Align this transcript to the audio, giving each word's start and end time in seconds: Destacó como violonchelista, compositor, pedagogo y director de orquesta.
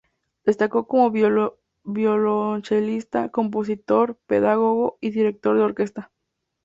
Destacó 0.45 0.87
como 0.87 1.11
violonchelista, 1.83 3.29
compositor, 3.29 4.17
pedagogo 4.25 4.97
y 4.99 5.11
director 5.11 5.55
de 5.55 5.61
orquesta. 5.61 6.11